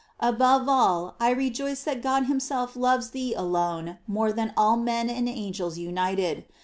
[0.19, 5.29] Above all, I rejoice that God himself loves thee alone more than all men and
[5.29, 6.45] angels united.